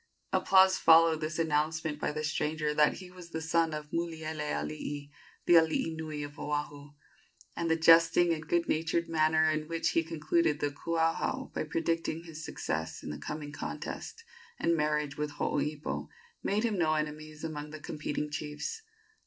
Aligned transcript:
Applause 0.33 0.79
followed 0.79 1.21
this 1.21 1.37
announcement 1.37 1.99
by 1.99 2.11
the 2.11 2.23
stranger 2.23 2.73
that 2.73 2.93
he 2.93 3.11
was 3.11 3.29
the 3.29 3.39
son 3.39 3.71
of 3.71 3.91
Mulielealii, 3.91 5.11
the 5.45 5.53
alii 5.57 5.93
nui 5.95 6.23
of 6.23 6.39
Oahu, 6.39 6.93
and 7.55 7.69
the 7.69 7.75
jesting 7.75 8.33
and 8.33 8.47
good 8.47 8.67
natured 8.67 9.07
manner 9.07 9.47
in 9.51 9.67
which 9.67 9.89
he 9.91 10.03
concluded 10.03 10.59
the 10.59 10.71
kuauhau 10.71 11.53
by 11.53 11.63
predicting 11.65 12.23
his 12.23 12.43
success 12.43 13.03
in 13.03 13.11
the 13.11 13.19
coming 13.19 13.51
contest, 13.51 14.23
and 14.57 14.75
marriage 14.75 15.17
with 15.19 15.33
Hooipo, 15.33 16.07
made 16.41 16.63
him 16.63 16.79
no 16.79 16.95
enemies 16.95 17.43
among 17.43 17.69
the 17.69 17.79
competing 17.79 18.31
chiefs. 18.31 18.81